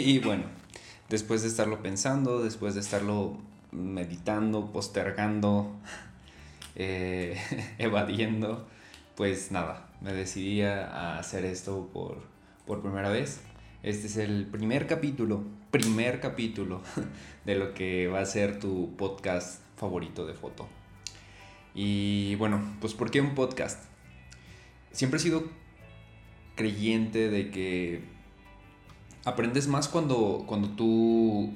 [0.00, 0.44] Y bueno,
[1.08, 3.36] después de estarlo pensando, después de estarlo
[3.72, 5.74] meditando, postergando,
[6.76, 7.36] eh,
[7.78, 8.68] evadiendo,
[9.16, 12.22] pues nada, me decidí a hacer esto por,
[12.64, 13.40] por primera vez.
[13.82, 15.42] Este es el primer capítulo,
[15.72, 16.80] primer capítulo
[17.44, 20.68] de lo que va a ser tu podcast favorito de foto.
[21.74, 23.82] Y bueno, pues ¿por qué un podcast?
[24.92, 25.42] Siempre he sido
[26.54, 28.17] creyente de que
[29.24, 31.52] aprendes más cuando, cuando tú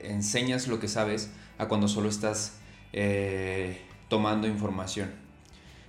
[0.00, 2.58] enseñas lo que sabes a cuando solo estás
[2.92, 5.10] eh, tomando información.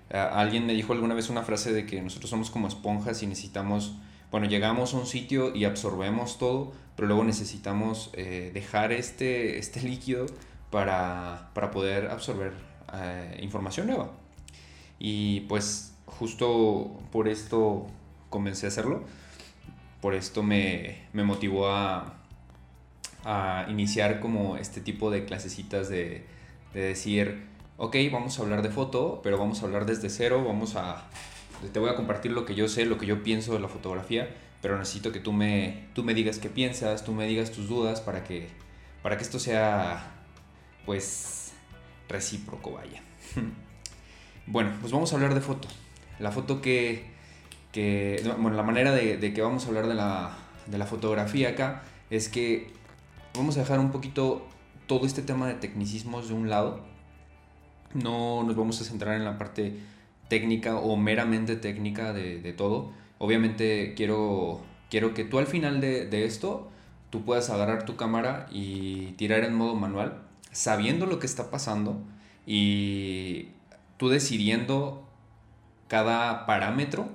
[0.10, 3.98] alguien me dijo alguna vez una frase de que nosotros somos como esponjas y necesitamos,
[4.32, 9.82] bueno, llegamos a un sitio y absorbemos todo, pero luego necesitamos eh, dejar este, este
[9.82, 10.26] líquido
[10.72, 12.54] para, para poder absorber
[12.94, 14.12] eh, información nueva.
[15.00, 17.86] Y pues justo por esto
[18.30, 19.04] comencé a hacerlo,
[20.08, 22.14] por esto me, motivó a,
[23.68, 26.26] iniciar como este tipo de clasecitas de,
[26.74, 27.44] de decir,
[27.76, 31.10] ok, vamos a hablar de foto, pero vamos a hablar desde cero, vamos a...
[31.74, 34.34] Te voy a compartir lo que yo sé, lo que yo pienso de la fotografía,
[34.62, 38.00] pero necesito que tú me, tú me digas qué piensas, tú me digas tus dudas
[38.00, 38.48] para que,
[39.04, 40.10] para que esto sea,
[40.86, 41.52] pues,
[42.08, 43.04] recíproco, vaya.
[44.48, 45.68] bueno, pues vamos a hablar de foto.
[46.18, 47.17] La foto que,
[48.40, 50.32] bueno, la manera de, que vamos a hablar de la,
[50.66, 52.72] de la fotografía acá es que
[53.36, 54.48] vamos a dejar un poquito
[54.88, 56.82] todo este tema de tecnicismos de un lado.
[57.94, 59.80] No nos vamos a centrar en la parte
[60.28, 62.92] técnica o meramente técnica de, de todo.
[63.18, 66.70] Obviamente quiero, quiero que tú al final de, de esto
[67.10, 72.02] tú puedas agarrar tu cámara y tirar en modo manual sabiendo lo que está pasando
[72.46, 73.50] y
[73.98, 75.08] tú decidiendo
[75.88, 77.10] cada parámetro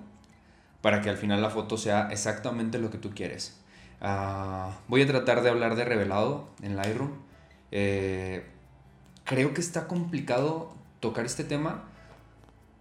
[0.82, 3.58] para que al final la foto sea exactamente lo que tú quieres.
[4.00, 7.12] Ah, voy a tratar de hablar de revelado en Lightroom.
[7.70, 8.44] Eh,
[9.24, 11.84] creo que está complicado tocar este tema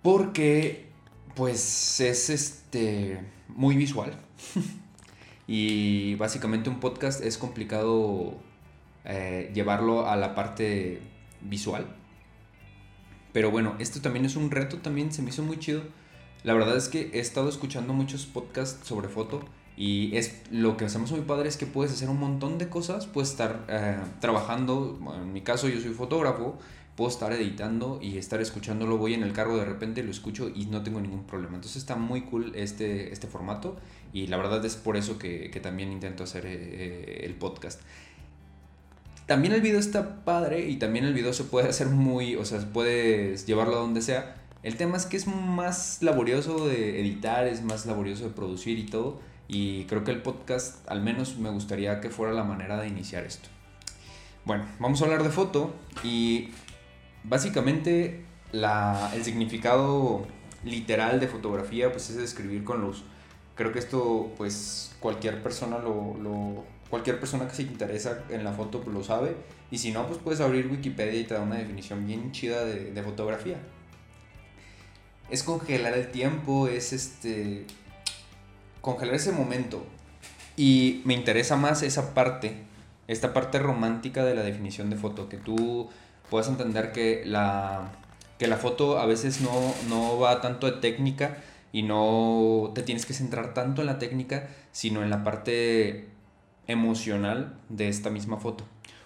[0.02, 0.90] porque
[1.36, 4.14] pues es este muy visual
[5.48, 8.34] y básicamente un podcast es complicado
[9.06, 11.02] eh, llevarlo a la parte
[11.42, 11.86] visual.
[13.32, 15.84] Pero bueno, esto también es un reto, también se me hizo muy chido.
[16.44, 19.42] La verdad es que he estado escuchando muchos podcasts sobre foto
[19.78, 23.06] y es lo que hacemos muy padre es que puedes hacer un montón de cosas,
[23.06, 26.58] puedes estar eh, trabajando, en mi caso yo soy fotógrafo,
[26.96, 30.66] puedo estar editando y estar escuchándolo, voy en el carro de repente, lo escucho y
[30.66, 31.56] no tengo ningún problema.
[31.56, 33.78] Entonces está muy cool este, este formato
[34.12, 37.82] y la verdad es por eso que, que también intento hacer eh, el podcast
[39.32, 42.60] también el video está padre y también el video se puede hacer muy, o sea,
[42.74, 44.41] puedes llevarlo a donde sea.
[44.64, 48.86] El tema es que es más laborioso de editar, es más laborioso de producir y
[48.86, 49.20] todo.
[49.48, 53.24] Y creo que el podcast al menos me gustaría que fuera la manera de iniciar
[53.26, 53.50] esto.
[54.46, 55.74] Bueno, vamos a hablar de foto
[56.04, 56.50] y
[57.24, 60.26] básicamente la, el significado
[60.64, 63.04] literal de fotografía pues es escribir con luz.
[63.56, 68.82] Creo que esto pues cualquier persona lo, cualquier persona que se interesa en la foto
[68.82, 69.36] pues, lo sabe.
[69.70, 73.04] Y si no, pues puedes abrir Wikipedia y te da una definición bien chida de,
[73.04, 73.58] fotografía.
[75.32, 77.66] Es congelar el tiempo, es este.
[78.82, 79.86] congelar ese momento.
[80.58, 82.58] Y me interesa más esa parte,
[83.08, 85.90] esta parte romántica de la definición de foto, que tú
[86.30, 87.92] puedas entender que la,
[88.38, 91.38] que la foto a veces no, no va tanto de técnica
[91.72, 96.10] y no te tienes que centrar tanto en la técnica, sino en la parte
[96.68, 98.66] emocional de esta misma foto.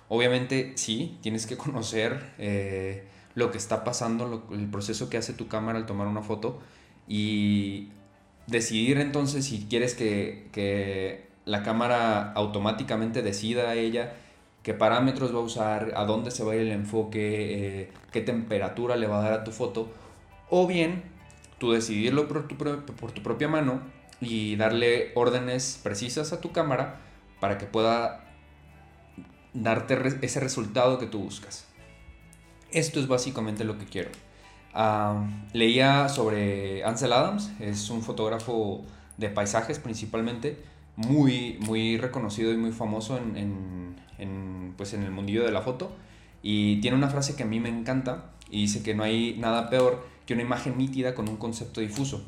[0.09, 5.47] Obviamente sí, tienes que conocer eh, lo que está pasando, el proceso que hace tu
[5.47, 6.59] cámara al tomar una foto
[7.07, 7.89] y
[8.47, 14.13] decidir entonces si quieres que, la cámara automáticamente decida a ella
[14.63, 18.21] qué parámetros va a usar, a dónde se va a ir el enfoque, eh, qué
[18.21, 19.91] temperatura le va a dar a tu foto,
[20.49, 21.03] o bien
[21.59, 23.81] tú decidirlo por tu, por tu propia mano
[24.21, 26.99] y darle órdenes precisas a tu cámara
[27.39, 28.25] para que pueda
[29.53, 31.67] darte ese resultado que tú buscas.
[32.71, 34.09] Esto es básicamente lo que quiero.
[35.53, 38.83] leía sobre Ansel Adams, es un fotógrafo
[39.17, 40.57] de paisajes principalmente,
[40.95, 43.95] muy, muy reconocido y muy famoso en,
[44.77, 45.95] pues en el mundillo de la foto.
[46.41, 49.69] Y tiene una frase que a mí me encanta y dice que no hay nada
[49.69, 52.23] peor que una imagen nítida con un concepto difuso.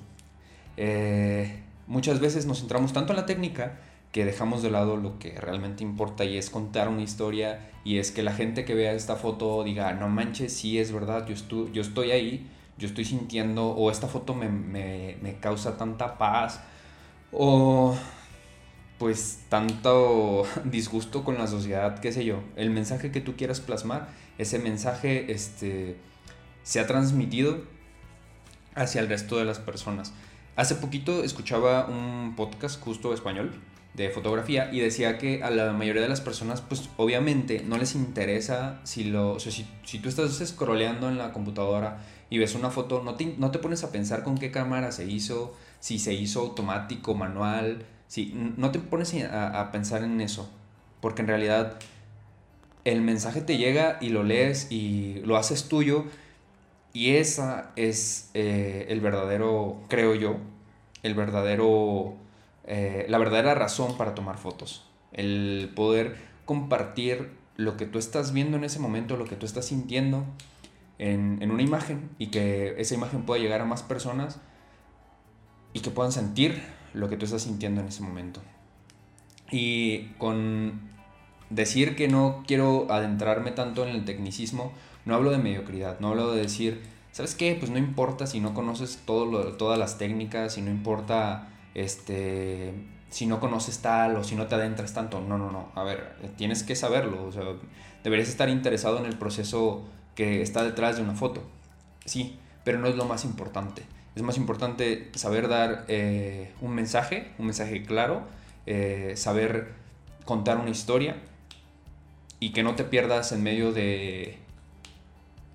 [0.78, 3.80] Eh, muchas veces nos centramos tanto en la técnica
[4.18, 8.12] que dejamos de lado lo que realmente importa y es contar una historia y es
[8.12, 11.72] que la gente que vea esta foto diga, no manches, sí es verdad, yo, estoy,
[11.72, 12.50] yo estoy ahí,
[12.80, 16.62] yo estoy sintiendo, o esta foto me, me, me causa tanta paz,
[17.32, 17.96] o
[18.98, 22.40] pues tanto disgusto con la sociedad, qué sé yo.
[22.56, 24.10] El mensaje que tú quieras plasmar,
[24.40, 25.96] ese mensaje este,
[26.64, 27.62] se ha transmitido
[28.74, 30.12] hacia el resto de las personas.
[30.58, 33.54] Hace poquito escuchaba un podcast justo español
[33.94, 37.94] de fotografía y decía que a la mayoría de las personas pues obviamente no les
[37.94, 42.00] interesa si lo o sea, si, tú estás scrolleando en la computadora
[42.32, 45.06] y ves una foto no te, no te pones a pensar con qué cámara se
[45.06, 50.50] hizo si se hizo automático manual si no te pones a, a pensar en eso
[51.02, 51.78] porque en realidad
[52.84, 56.06] el mensaje te llega y lo lees y lo haces tuyo
[56.98, 60.38] y esa es eh, el verdadero creo yo
[61.04, 62.16] el verdadero
[62.66, 64.84] eh, la verdadera razón para tomar fotos.
[65.14, 69.66] El poder compartir lo que tú estás viendo en ese momento, lo que tú estás
[69.66, 70.26] sintiendo
[70.98, 74.40] en, en una imagen y que esa imagen pueda llegar a más personas
[75.74, 76.64] y que puedan sentir
[76.96, 78.42] lo que tú estás sintiendo en ese momento.
[79.52, 80.82] Y con
[81.52, 84.74] decir que no quiero adentrarme tanto en el tecnicismo,
[85.08, 86.84] no hablo de mediocridad, no hablo de decir,
[87.14, 87.56] ¿sabes qué?
[87.58, 92.74] Pues no importa si no conoces todas las técnicas, si no importa este,
[93.10, 95.22] si no conoces tal o si no te adentras tanto.
[95.22, 95.72] No, no, no.
[95.76, 97.26] A ver, tienes que saberlo.
[97.26, 97.44] O sea,
[98.04, 101.42] deberías estar interesado en el proceso que está detrás de una foto.
[102.06, 103.84] Sí, pero no es lo más importante.
[104.16, 108.24] Es más importante saber dar eh, un mensaje, un mensaje claro,
[108.66, 109.74] eh, saber
[110.26, 111.16] contar una historia
[112.40, 114.40] y que no te pierdas en medio de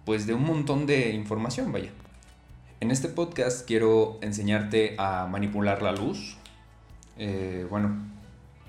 [0.05, 1.91] pues de un montón de información, vaya.
[2.81, 6.37] En este podcast quiero enseñarte a manipular la luz.
[7.17, 7.97] Eh, bueno,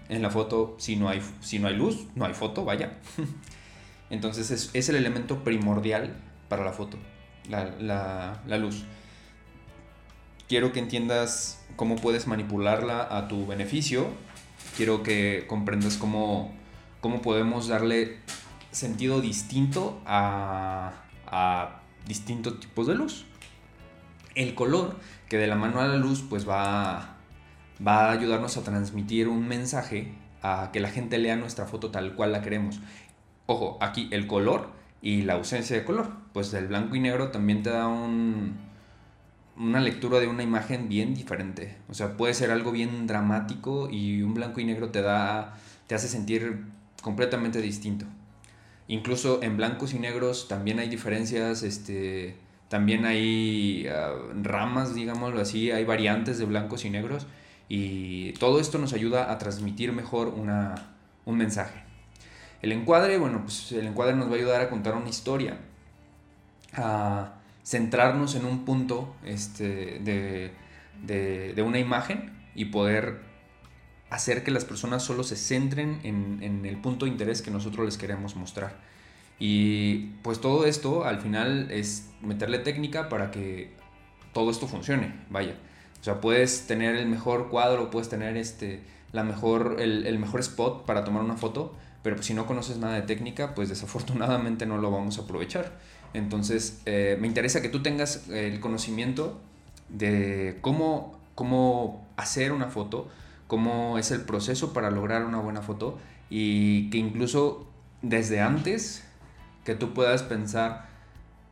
[0.09, 2.99] en la foto, si no, hay, si no hay luz, no hay foto, vaya.
[4.11, 6.15] Entonces es, el elemento primordial
[6.47, 6.97] para la foto,
[7.49, 8.83] la, luz.
[10.47, 14.05] Quiero que entiendas cómo puedes manipularla a tu beneficio.
[14.77, 16.53] Quiero que comprendas cómo,
[17.01, 18.19] cómo podemos darle
[18.69, 21.02] sentido distinto a,
[21.33, 23.25] a distintos tipos de luz
[24.35, 24.95] el color,
[25.29, 27.15] que de la mano a la luz pues va,
[27.85, 32.15] va a ayudarnos a transmitir un mensaje a que la gente lea nuestra foto tal
[32.15, 32.81] cual la queremos.
[33.45, 34.69] Ojo, aquí el color
[35.01, 36.11] y la ausencia de color.
[36.33, 38.57] Pues el blanco y negro también te da un,
[39.57, 41.77] una lectura de una imagen bien diferente.
[41.89, 45.55] O sea, puede ser algo bien dramático y un blanco y negro te da
[45.87, 46.63] te hace sentir
[47.01, 48.05] completamente distinto.
[48.93, 52.35] Incluso en blancos y negros también hay diferencias este
[52.69, 54.13] también hay ah,
[54.43, 57.25] ramas, digámoslo así, hay variantes de blancos y negros
[57.67, 60.75] y todo esto nos ayuda a transmitir mejor una,
[61.25, 61.83] un mensaje.
[62.61, 65.57] El encuadre, bueno, pues el encuadre nos va a ayudar a contar una historia,
[66.75, 67.33] a
[67.65, 70.51] centrarnos en un punto este, de,
[71.01, 73.21] de, de una imagen y poder
[74.13, 77.97] hacer que las personas solo se centren en, el punto de interés que nosotros les
[77.97, 78.75] queremos mostrar.
[79.39, 83.73] Y pues todo esto al final es meterle técnica para que
[84.31, 85.55] todo esto funcione, vaya.
[85.99, 88.81] O sea, puedes tener el mejor cuadro, puedes tener este,
[89.13, 91.73] la mejor, el, mejor spot para tomar una foto,
[92.03, 95.79] pero pues si no conoces nada de técnica, pues desafortunadamente no lo vamos a aprovechar.
[96.13, 99.41] Entonces, eh, me interesa que tú tengas el conocimiento
[99.89, 103.09] de cómo, cómo hacer una foto,
[103.47, 107.67] cómo es el proceso para lograr una buena foto y que incluso
[108.01, 109.03] desde antes
[109.63, 110.87] que tú puedas pensar,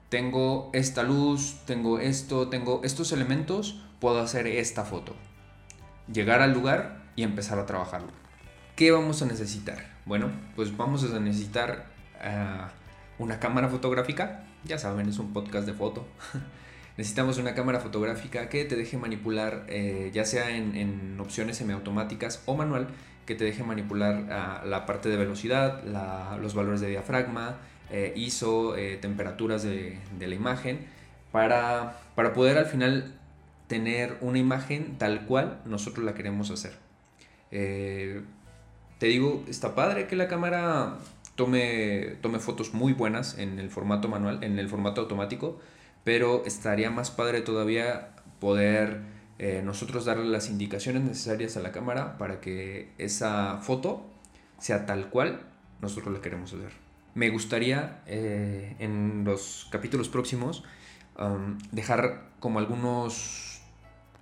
[0.09, 5.15] tengo esta luz, tengo esto, tengo estos elementos, puedo hacer esta foto.
[6.11, 8.09] Llegar al lugar y empezar a trabajarlo.
[8.75, 9.91] ¿Qué vamos a necesitar?
[10.05, 11.85] Bueno, pues vamos a necesitar
[12.21, 12.71] ah,
[13.19, 14.43] una cámara fotográfica.
[14.65, 16.05] Ya saben, es un podcast de foto.
[16.97, 22.55] Necesitamos una cámara fotográfica que te deje manipular, eh, ya sea en, opciones semiautomáticas o
[22.55, 22.87] manual,
[23.25, 25.83] que te deje manipular ah, la parte de velocidad,
[26.39, 27.57] los valores de diafragma,
[27.89, 30.85] eh, ISO, eh, temperaturas de, la imagen,
[31.31, 31.97] para,
[32.33, 33.13] poder al final
[33.67, 36.73] tener una imagen tal cual nosotros la queremos hacer.
[37.49, 40.97] Te digo, está padre que la cámara
[41.35, 45.59] tome, tome fotos muy buenas en el formato manual, en el formato automático,
[46.03, 49.21] pero estaría más padre todavía poder
[49.63, 54.05] nosotros darle las indicaciones necesarias a la cámara para que esa foto
[54.59, 55.41] sea tal cual
[55.81, 56.71] nosotros la queremos hacer
[57.13, 60.63] me gustaría eh, en los capítulos próximos
[61.19, 63.61] um, dejar como algunos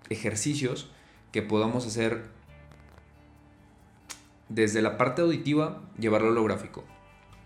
[0.10, 0.90] ejercicios
[1.32, 2.24] que podamos hacer
[4.50, 6.84] desde la parte auditiva, llevarlo a lo gráfico.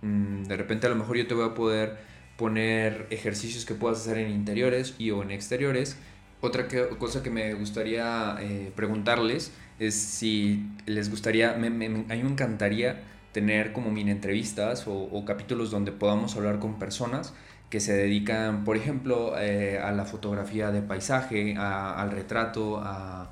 [0.02, 4.02] Mm, de repente a lo mejor yo te voy a poder poner ejercicios que puedas
[4.02, 5.98] hacer en interiores y o en exteriores.
[6.42, 13.02] Otra cosa que me gustaría eh, preguntarles es si les gustaría, a mí me encantaría
[13.34, 17.34] tener como mini entrevistas o, capítulos donde podamos hablar con personas
[17.70, 23.32] que se dedican, por ejemplo, eh, a la fotografía de paisaje, al retrato, a,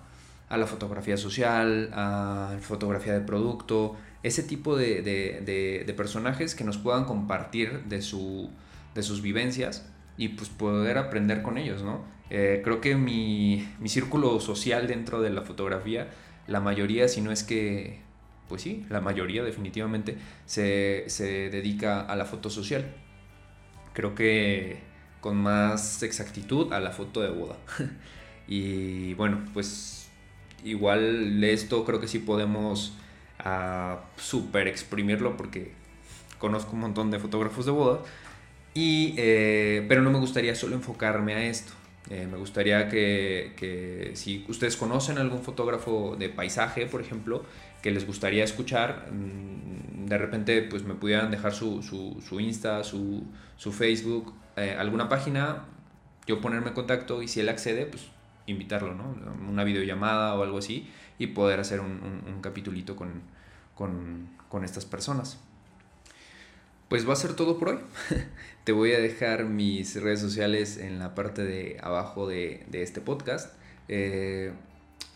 [0.49, 7.83] la fotografía social, a fotografía de producto, ese tipo de, personajes que nos puedan compartir
[7.83, 8.49] de, su,
[8.95, 12.03] de sus vivencias y pues poder aprender con ellos, ¿no?
[12.29, 16.09] Eh, creo que mi, mi círculo social dentro de la fotografía,
[16.47, 17.99] la mayoría, si no es que
[18.51, 21.05] pues sí, la mayoría definitivamente se,
[21.49, 22.83] dedica a la foto social.
[23.93, 24.81] Creo que
[25.21, 27.55] con más exactitud a la foto de boda.
[28.49, 30.09] y bueno, pues
[30.65, 32.91] igual esto creo que sí podemos
[33.45, 35.71] uh, super exprimirlo porque
[36.37, 38.01] conozco un montón de fotógrafos de boda.
[38.75, 41.73] Eh, pero no me gustaría solo enfocarme a esto.
[42.09, 47.43] Eh, me gustaría que, si ustedes conocen algún fotógrafo de paisaje, por ejemplo,
[47.81, 53.23] que les gustaría escuchar, mm, de repente pues me pudieran dejar su, su, Insta, su,
[53.55, 55.65] su Facebook, eh, alguna página,
[56.27, 58.09] yo ponerme en contacto y si él accede, pues
[58.45, 59.15] invitarlo, ¿no?
[59.49, 63.21] Una videollamada o algo así y poder hacer un, un, un capitulito con,
[63.75, 65.39] con, con estas personas.
[66.91, 67.77] Pues va a ser todo por hoy.
[68.65, 73.55] Te voy a dejar mis redes sociales en la parte de abajo de, este podcast.
[73.87, 74.51] Eh,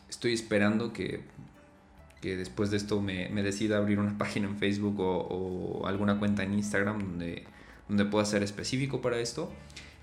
[0.08, 1.20] estoy esperando que
[2.22, 6.44] que después de esto me, me decida abrir una página en Facebook o, alguna cuenta
[6.44, 7.44] en Instagram donde,
[7.89, 9.51] donde pueda ser específico para esto.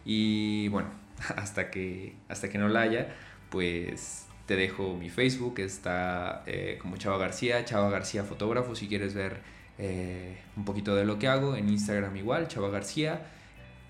[0.05, 0.91] Y bueno,
[1.37, 3.17] hasta que, hasta que no la haya,
[3.49, 9.15] pues te dejo mi Facebook, está eh, como Chava García, Chava García Fotógrafo, si quieres
[9.15, 11.57] ver eh, un poquito de lo que hago.
[11.57, 13.27] En Instagram igual, Chava García.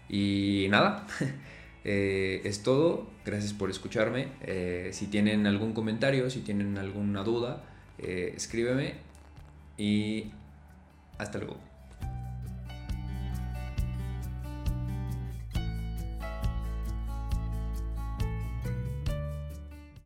[0.08, 1.06] Y nada,
[1.84, 3.10] eh, es todo.
[3.24, 4.28] Gracias por escucharme.
[4.92, 7.64] si tienen algún comentario, si tienen alguna duda,
[7.98, 8.94] eh, escríbeme
[9.78, 10.32] y
[11.18, 11.71] hasta luego.